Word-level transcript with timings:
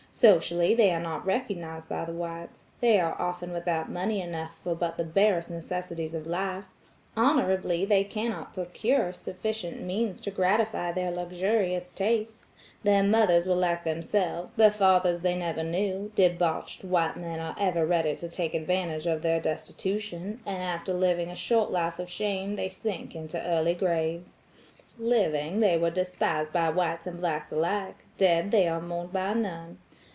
Socially, 0.13 0.75
they 0.75 0.91
are 0.93 0.99
not 0.99 1.25
recognized 1.25 1.89
by 1.89 2.05
the 2.05 2.11
whites; 2.13 2.61
they 2.79 2.99
are 2.99 3.19
often 3.19 3.51
without 3.51 3.89
money 3.89 4.21
enough 4.21 4.55
for 4.55 4.75
but 4.75 4.95
the 4.97 5.03
barest 5.03 5.49
necessities 5.49 6.13
of 6.13 6.27
life; 6.27 6.65
honorably, 7.17 7.85
they 7.85 8.03
cannot 8.03 8.53
procure 8.53 9.11
sufficient 9.13 9.81
means 9.81 10.21
to 10.21 10.29
gratify 10.29 10.91
their 10.91 11.09
luxurious 11.09 11.91
tastes; 11.91 12.45
their 12.83 13.01
mothers 13.01 13.47
were 13.47 13.55
like 13.55 13.83
themselves; 13.83 14.51
their 14.51 14.69
fathers 14.69 15.21
they 15.21 15.33
never 15.35 15.63
knew; 15.63 16.11
debauched 16.13 16.83
whitemen 16.83 17.39
are 17.39 17.55
ever 17.59 17.83
ready 17.83 18.15
to 18.15 18.29
take 18.29 18.53
advantage 18.53 19.07
of 19.07 19.23
their 19.23 19.39
destitution, 19.39 20.39
and 20.45 20.61
after 20.61 20.93
living 20.93 21.31
a 21.31 21.35
short 21.35 21.71
life 21.71 21.97
of 21.97 22.11
shame, 22.11 22.57
they 22.57 22.69
sink 22.69 23.15
into 23.15 23.41
early 23.49 23.73
graves. 23.73 24.35
Living, 24.99 25.61
they 25.61 25.79
were 25.79 25.89
despised 25.89 26.53
by 26.53 26.69
whites 26.69 27.07
and 27.07 27.17
blacks 27.19 27.51
alike; 27.51 28.05
dead, 28.19 28.51
they 28.51 28.67
are 28.67 28.79
mourned 28.79 29.11
by 29.11 29.33
none. 29.33 29.79